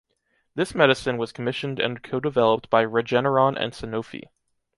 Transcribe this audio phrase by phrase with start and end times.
[0.55, 4.29] This medicine was commissioned and codeveloped by Regeneron and Sanofi.